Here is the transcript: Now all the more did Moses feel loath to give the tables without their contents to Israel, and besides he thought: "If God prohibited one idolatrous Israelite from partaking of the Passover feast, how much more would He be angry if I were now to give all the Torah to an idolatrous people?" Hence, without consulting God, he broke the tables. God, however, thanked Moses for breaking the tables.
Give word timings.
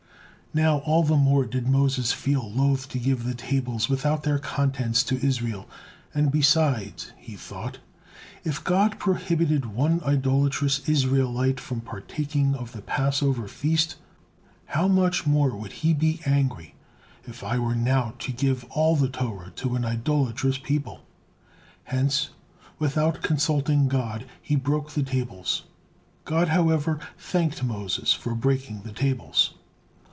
Now 0.53 0.79
all 0.79 1.03
the 1.03 1.15
more 1.15 1.45
did 1.45 1.65
Moses 1.69 2.11
feel 2.11 2.51
loath 2.51 2.89
to 2.89 2.99
give 2.99 3.23
the 3.23 3.33
tables 3.33 3.87
without 3.87 4.23
their 4.23 4.37
contents 4.37 5.01
to 5.05 5.15
Israel, 5.25 5.65
and 6.13 6.29
besides 6.29 7.13
he 7.17 7.37
thought: 7.37 7.77
"If 8.43 8.61
God 8.61 8.99
prohibited 8.99 9.67
one 9.73 10.03
idolatrous 10.03 10.81
Israelite 10.89 11.61
from 11.61 11.79
partaking 11.79 12.53
of 12.55 12.73
the 12.73 12.81
Passover 12.81 13.47
feast, 13.47 13.95
how 14.65 14.89
much 14.89 15.25
more 15.25 15.55
would 15.55 15.71
He 15.71 15.93
be 15.93 16.19
angry 16.25 16.75
if 17.23 17.45
I 17.45 17.57
were 17.57 17.73
now 17.75 18.15
to 18.19 18.33
give 18.33 18.65
all 18.71 18.97
the 18.97 19.07
Torah 19.07 19.51
to 19.55 19.75
an 19.77 19.85
idolatrous 19.85 20.57
people?" 20.57 20.99
Hence, 21.85 22.31
without 22.77 23.21
consulting 23.21 23.87
God, 23.87 24.25
he 24.41 24.57
broke 24.57 24.91
the 24.91 25.03
tables. 25.03 25.63
God, 26.25 26.49
however, 26.49 26.99
thanked 27.17 27.63
Moses 27.63 28.11
for 28.11 28.35
breaking 28.35 28.81
the 28.81 28.91
tables. 28.91 29.53